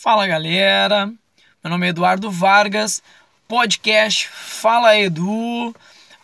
[0.00, 3.02] Fala galera, meu nome é Eduardo Vargas,
[3.48, 5.74] podcast Fala Edu.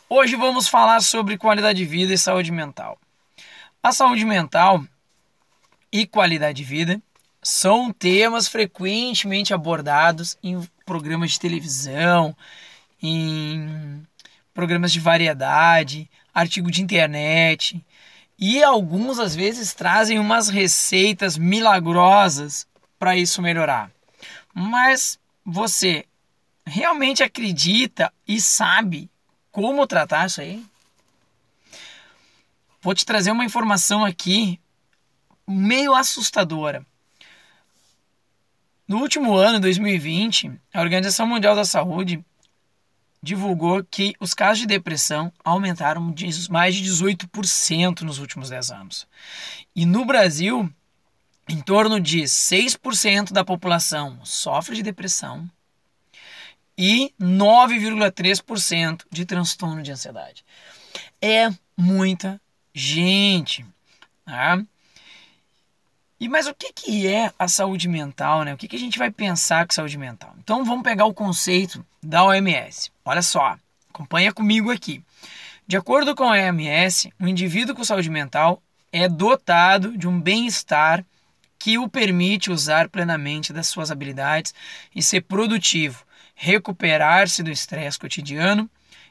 [0.08, 2.96] Hoje vamos falar sobre qualidade de vida e saúde mental.
[3.82, 4.84] A saúde mental
[5.90, 7.02] e qualidade de vida
[7.42, 12.32] são temas frequentemente abordados em programas de televisão,
[13.02, 14.06] em
[14.54, 17.84] programas de variedade, artigo de internet,
[18.38, 22.68] e alguns às vezes trazem umas receitas milagrosas
[23.04, 23.90] para isso melhorar.
[24.54, 26.06] Mas você
[26.64, 29.10] realmente acredita e sabe
[29.52, 30.64] como tratar isso aí?
[32.80, 34.58] Vou te trazer uma informação aqui
[35.46, 36.82] meio assustadora.
[38.88, 42.24] No último ano, 2020, a Organização Mundial da Saúde
[43.22, 46.14] divulgou que os casos de depressão aumentaram
[46.48, 49.06] mais de 18% nos últimos 10 anos.
[49.76, 50.72] E no Brasil,
[51.48, 55.48] em torno de 6% da população sofre de depressão
[56.76, 60.44] e 9,3% de transtorno de ansiedade.
[61.20, 62.40] É muita
[62.72, 63.64] gente.
[64.24, 64.62] Tá?
[66.18, 68.54] E mas o que, que é a saúde mental, né?
[68.54, 70.34] O que, que a gente vai pensar com saúde mental?
[70.38, 72.90] Então vamos pegar o conceito da OMS.
[73.04, 73.56] Olha só,
[73.92, 75.04] acompanha comigo aqui.
[75.66, 81.04] De acordo com a OMS, um indivíduo com saúde mental é dotado de um bem-estar
[81.64, 84.52] que o permite usar plenamente das suas habilidades
[84.94, 88.68] e ser produtivo, recuperar-se do estresse cotidiano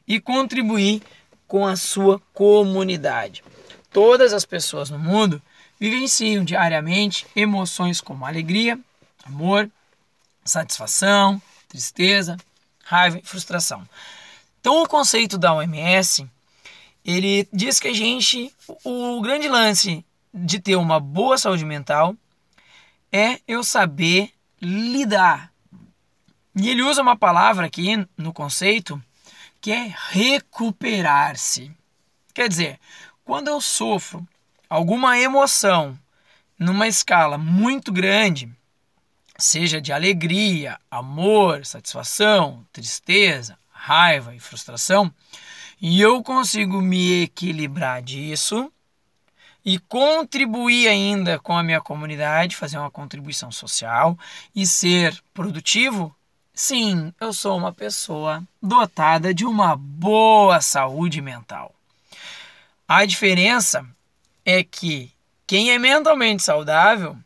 [0.08, 1.02] e contribuir
[1.48, 3.44] com a sua comunidade.
[3.92, 5.42] Todas as pessoas no mundo
[5.80, 8.80] vivenciam diariamente emoções como alegria,
[9.26, 9.68] amor,
[10.46, 12.38] satisfação, tristeza,
[12.84, 13.84] raiva e frustração.
[14.62, 16.30] Então, o conceito da OMS,
[17.04, 22.16] ele diz que a gente, o grande lance de ter uma boa saúde mental
[23.14, 25.54] é eu saber lidar.
[26.56, 29.00] E ele usa uma palavra aqui no conceito
[29.62, 31.72] que é recuperar-se.
[32.34, 32.80] Quer dizer,
[33.24, 34.28] quando eu sofro
[34.68, 35.98] alguma emoção
[36.58, 38.52] numa escala muito grande,
[39.38, 45.14] seja de alegria, amor, satisfação, tristeza, raiva e frustração,
[45.80, 48.72] e eu consigo me equilibrar disso
[49.66, 54.18] e contribuir ainda com a minha comunidade, fazer uma contribuição social
[54.54, 56.14] e ser produtivo,
[56.54, 61.74] sim, eu sou uma pessoa dotada de uma boa saúde mental.
[62.88, 63.86] A diferença
[64.46, 65.12] é que
[65.48, 67.18] quem é mentalmente saudável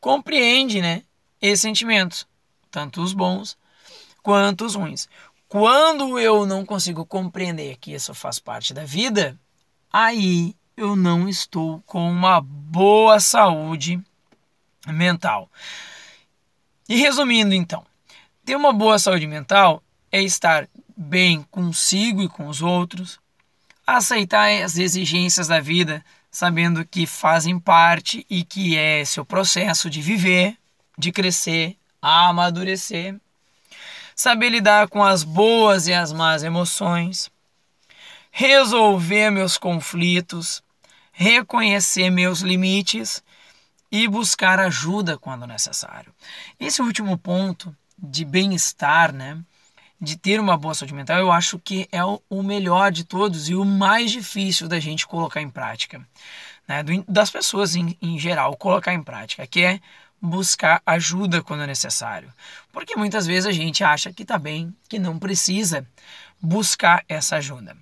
[0.00, 1.02] compreende, né,
[1.40, 2.26] esses sentimentos,
[2.70, 3.56] tanto os bons
[4.22, 5.08] quanto os ruins.
[5.48, 9.38] Quando eu não consigo compreender que isso faz parte da vida,
[9.92, 14.00] aí eu não estou com uma boa saúde
[14.86, 15.46] mental.
[16.88, 17.84] E resumindo então,
[18.46, 23.20] ter uma boa saúde mental é estar bem consigo e com os outros,
[23.86, 30.00] aceitar as exigências da vida sabendo que fazem parte e que é seu processo de
[30.00, 30.56] viver,
[30.96, 33.16] de crescer, amadurecer.
[34.16, 37.30] Saber lidar com as boas e as más emoções,
[38.30, 40.62] resolver meus conflitos,
[41.20, 43.22] reconhecer meus limites
[43.92, 46.14] e buscar ajuda quando necessário.
[46.58, 49.38] Esse último ponto de bem-estar, né?
[50.00, 53.54] de ter uma boa saúde mental, eu acho que é o melhor de todos e
[53.54, 56.00] o mais difícil da gente colocar em prática.
[56.66, 56.82] Né?
[57.06, 59.78] Das pessoas em, em geral, colocar em prática, que é
[60.22, 62.32] buscar ajuda quando é necessário.
[62.72, 65.86] Porque muitas vezes a gente acha que está bem, que não precisa
[66.40, 67.76] buscar essa ajuda.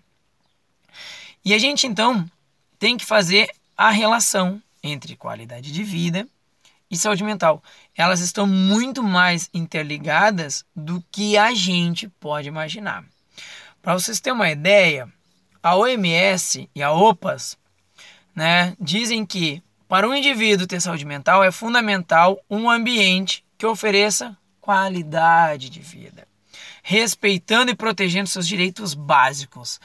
[1.45, 2.29] E a gente então
[2.79, 6.27] tem que fazer a relação entre qualidade de vida
[6.91, 7.63] e saúde mental.
[7.97, 13.05] Elas estão muito mais interligadas do que a gente pode imaginar.
[13.83, 15.09] Para vocês terem uma ideia,
[15.63, 17.57] a OMS e a OPAS
[18.35, 24.37] né, dizem que para um indivíduo ter saúde mental é fundamental um ambiente que ofereça
[24.61, 26.29] qualidade de vida,
[26.83, 29.81] respeitando e protegendo seus direitos básicos.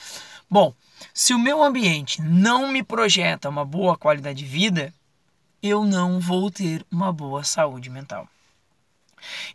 [0.49, 0.73] Bom,
[1.13, 4.93] se o meu ambiente não me projeta uma boa qualidade de vida,
[5.61, 8.27] eu não vou ter uma boa saúde mental.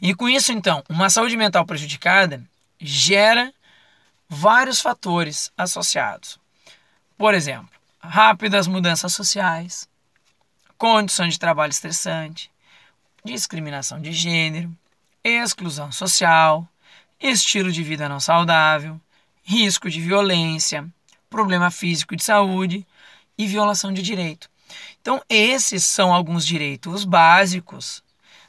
[0.00, 2.42] E com isso, então, uma saúde mental prejudicada
[2.80, 3.52] gera
[4.28, 6.38] vários fatores associados.
[7.16, 9.88] Por exemplo, rápidas mudanças sociais,
[10.76, 12.50] condições de trabalho estressante,
[13.24, 14.74] discriminação de gênero,
[15.22, 16.66] exclusão social,
[17.20, 19.00] estilo de vida não saudável,
[19.42, 20.86] risco de violência,
[21.30, 22.86] problema físico de saúde
[23.36, 24.50] e violação de direito.
[25.00, 28.02] Então, esses são alguns direitos básicos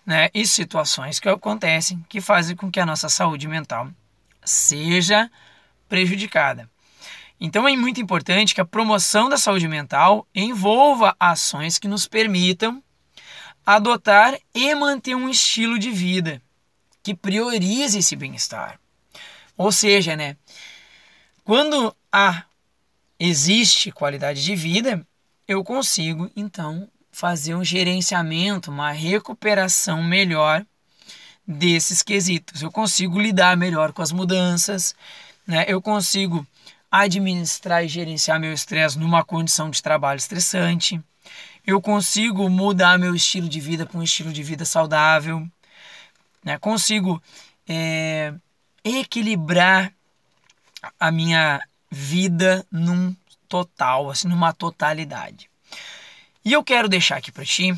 [0.06, 3.90] né, e situações que acontecem que fazem com que a nossa saúde mental
[4.44, 5.30] seja
[5.88, 6.70] prejudicada.
[7.40, 12.84] Então é muito importante que a promoção da saúde mental envolva ações que nos permitam
[13.66, 16.42] adotar e manter um estilo de vida
[17.02, 18.80] que priorize esse bem-estar.
[19.56, 20.36] Ou seja, né,
[21.44, 22.44] quando há
[23.20, 25.06] existe qualidade de vida,
[25.48, 30.66] eu consigo então fazer um gerenciamento, uma recuperação melhor
[31.46, 32.62] desses quesitos.
[32.62, 34.96] Eu consigo lidar melhor com as mudanças,
[35.46, 35.66] né?
[35.68, 36.46] Eu consigo
[36.92, 41.02] administrar e gerenciar meu estresse numa condição de trabalho estressante.
[41.66, 45.48] Eu consigo mudar meu estilo de vida para um estilo de vida saudável.
[46.44, 46.58] Né?
[46.58, 47.22] Consigo
[47.68, 48.34] é,
[48.84, 49.94] equilibrar
[51.00, 53.16] a minha vida num
[53.48, 55.50] total, assim, numa totalidade.
[56.44, 57.78] E eu quero deixar aqui para ti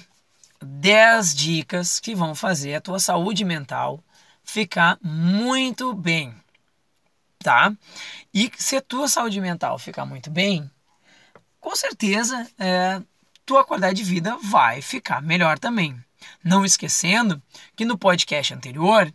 [0.62, 4.04] 10 dicas que vão fazer a tua saúde mental
[4.44, 6.36] ficar muito bem
[7.42, 7.74] tá?
[8.34, 10.70] E se a tua saúde mental ficar muito bem,
[11.60, 13.02] com certeza é,
[13.46, 16.00] tua qualidade de vida vai ficar melhor também.
[16.44, 17.42] Não esquecendo
[17.76, 19.12] que no podcast anterior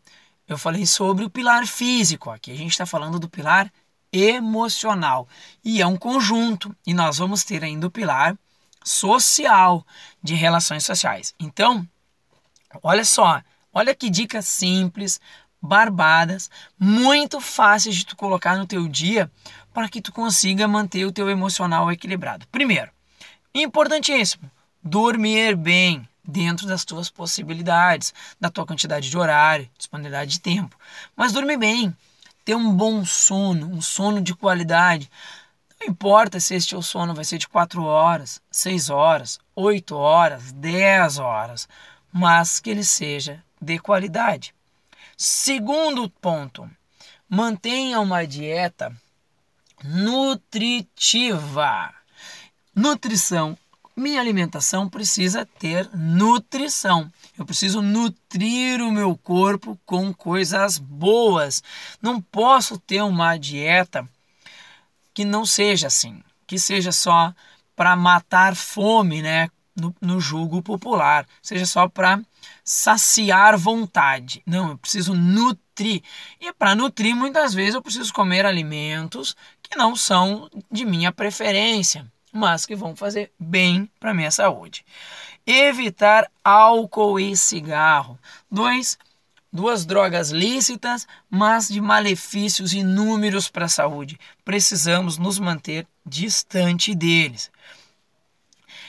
[0.47, 2.31] eu falei sobre o pilar físico.
[2.31, 3.73] Aqui a gente está falando do pilar
[4.13, 5.29] emocional
[5.65, 8.37] e é um conjunto e nós vamos ter ainda o pilar
[8.85, 9.85] social
[10.23, 11.35] de relações sociais.
[11.41, 11.87] Então,
[12.83, 13.43] olha só,
[13.73, 15.21] olha que dica simples,
[15.61, 19.31] barbadas, muito fáceis de tu colocar no teu dia
[19.75, 22.47] para que tu consiga manter o teu emocional equilibrado.
[22.49, 22.91] Primeiro,
[23.55, 24.51] importantíssimo,
[24.83, 30.77] dormir bem dentro das tuas possibilidades, da tua quantidade de horário, disponibilidade de tempo.
[31.15, 31.95] Mas dormir bem,
[32.47, 35.11] ter um bom sono, um sono de qualidade.
[35.81, 40.53] Não importa se este teu sono vai ser de 4 horas, 6 horas, 8 horas,
[40.53, 41.69] 10 horas,
[42.13, 44.55] mas que ele seja de qualidade.
[45.17, 46.71] Segundo ponto,
[47.29, 48.97] mantenha uma dieta
[49.83, 51.13] nutritiva.
[52.73, 53.59] Nutrição.
[53.99, 57.11] Minha alimentação precisa ter nutrição.
[57.39, 61.63] Eu preciso nutrir o meu corpo com coisas boas.
[62.03, 64.07] Não posso ter uma dieta
[65.15, 67.33] que não seja assim, que seja só
[67.75, 69.49] para matar fome, né?
[69.75, 72.21] No, no julgo popular, seja só para
[72.63, 74.43] saciar vontade.
[74.45, 76.03] Não, eu preciso nutrir.
[76.39, 82.11] E para nutrir, muitas vezes eu preciso comer alimentos que não são de minha preferência,
[82.37, 84.85] mas que vão fazer bem para minha saúde.
[85.47, 88.19] Evitar álcool e cigarro.
[88.51, 88.99] Dois,
[89.53, 94.19] duas drogas lícitas, mas de malefícios inúmeros para a saúde.
[94.45, 97.51] Precisamos nos manter distante deles.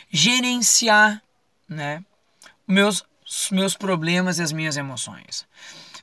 [0.10, 1.22] Gerenciar,
[1.68, 2.04] né,
[2.68, 3.04] meus
[3.52, 5.46] meus problemas e as minhas emoções.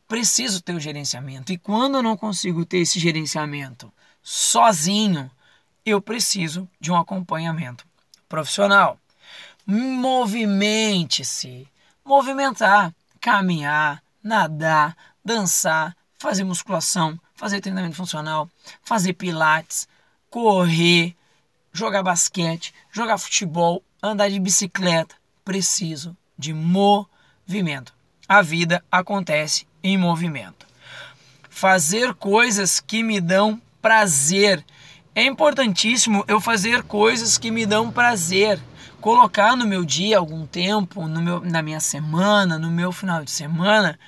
[0.06, 1.52] Preciso ter o gerenciamento.
[1.52, 3.90] E quando eu não consigo ter esse gerenciamento
[4.22, 5.30] sozinho,
[5.84, 7.86] eu preciso de um acompanhamento
[8.28, 8.98] profissional.
[9.66, 11.68] Movimente-se.
[12.04, 18.48] Movimentar, caminhar, nadar, dançar, fazer musculação, fazer treinamento funcional,
[18.82, 19.88] fazer pilates,
[20.30, 21.16] correr,
[21.72, 25.16] jogar basquete, jogar futebol, andar de bicicleta.
[25.44, 27.94] Preciso de movimento.
[28.26, 30.66] A vida acontece em movimento.
[31.50, 34.64] Fazer coisas que me dão prazer.
[35.14, 38.60] É importantíssimo eu fazer coisas que me dão prazer.
[39.00, 43.30] Colocar no meu dia algum tempo, no meu, na minha semana, no meu final de
[43.30, 43.98] semana,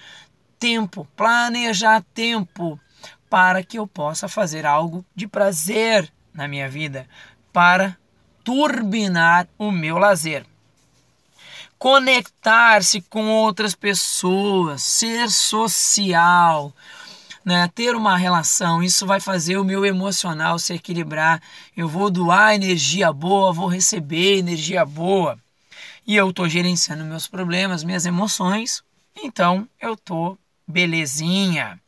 [0.59, 2.81] tempo, planejar tempo
[3.31, 7.07] para que eu possa fazer algo de prazer na minha vida,
[7.53, 7.97] para
[8.43, 10.45] turbinar o meu lazer
[11.79, 16.73] conectar-se com outras pessoas, ser social,
[17.47, 17.71] né?
[17.75, 18.83] ter uma relação.
[18.83, 21.41] Isso vai fazer o meu emocional se equilibrar.
[21.75, 25.39] Eu vou doar energia boa, vou receber energia boa.
[26.07, 28.83] E eu estou gerenciando meus problemas, minhas emoções,
[29.17, 30.39] então eu estou
[30.69, 31.81] belezinha.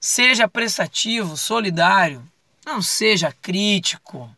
[0.00, 2.22] Seja prestativo, solidário,
[2.64, 4.30] não seja crítico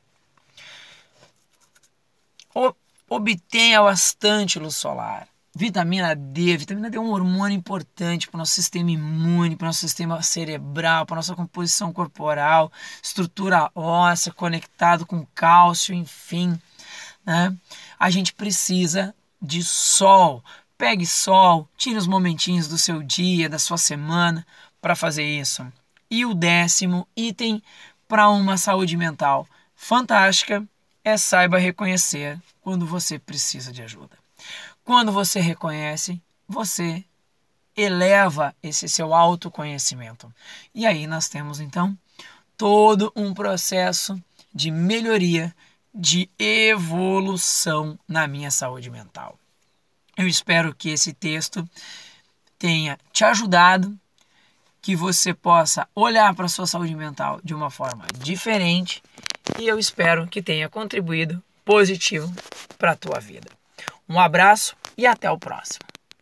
[3.15, 5.29] obtenha bastante luz solar.
[5.55, 9.69] Vitamina D, vitamina D é um hormônio importante para o nosso sistema imune, para o
[9.69, 16.59] nosso sistema cerebral, para a nossa composição corporal, estrutura óssea, conectado com cálcio, enfim.
[17.25, 17.55] Né?
[18.01, 20.43] A gente precisa de sol.
[20.79, 24.47] Pegue sol, tire os momentinhos do seu dia, da sua semana
[24.81, 25.71] para fazer isso.
[26.11, 27.63] E o décimo item
[28.09, 30.67] para uma saúde mental fantástica
[31.05, 34.23] é saiba reconhecer quando você precisa de ajuda.
[34.85, 37.05] Quando você reconhece, você
[37.77, 40.33] eleva esse seu autoconhecimento.
[40.75, 41.97] E aí nós temos então
[42.57, 44.21] todo um processo
[44.55, 45.55] de melhoria,
[45.95, 49.39] de evolução na minha saúde mental.
[50.17, 51.67] Eu espero que esse texto
[52.59, 53.99] tenha te ajudado,
[54.81, 59.03] que você possa olhar para a sua saúde mental de uma forma diferente
[59.59, 62.33] e eu espero que tenha contribuído positivo
[62.77, 63.62] para a tua vida.
[64.09, 65.92] Um abraço e até o próximo.